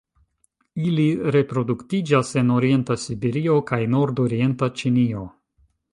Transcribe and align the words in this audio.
Ili 0.91 1.03
reproduktiĝas 1.35 2.33
en 2.43 2.49
orienta 2.55 2.99
Siberio 3.05 3.61
kaj 3.73 3.81
nordorienta 3.97 4.75
Ĉinio. 4.81 5.29